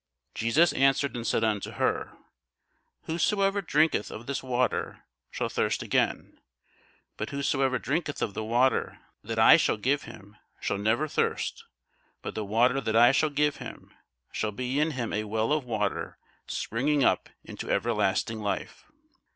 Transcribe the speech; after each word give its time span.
Jesus 0.33 0.73
answered 0.73 1.15
and 1.15 1.27
said 1.27 1.43
unto 1.43 1.73
her, 1.73 2.17
Whosoever 3.03 3.61
drinketh 3.61 4.09
of 4.09 4.25
this 4.25 4.41
water 4.41 5.03
shall 5.29 5.47
thirst 5.47 5.83
again: 5.83 6.41
but 7.17 7.29
whosoever 7.29 7.77
drinketh 7.77 8.19
of 8.19 8.33
the 8.33 8.43
water 8.43 8.97
that 9.23 9.37
I 9.37 9.57
shall 9.57 9.77
give 9.77 10.05
him 10.05 10.37
shall 10.59 10.79
never 10.79 11.07
thirst; 11.07 11.65
but 12.23 12.33
the 12.33 12.43
water 12.43 12.81
that 12.81 12.95
I 12.95 13.11
shall 13.11 13.29
give 13.29 13.57
him 13.57 13.93
shall 14.31 14.51
be 14.51 14.79
in 14.79 14.89
him 14.97 15.13
a 15.13 15.25
well 15.25 15.53
of 15.53 15.65
water 15.65 16.17
springing 16.47 17.03
up 17.03 17.29
into 17.43 17.69
everlasting 17.69 18.39
life. 18.39 18.85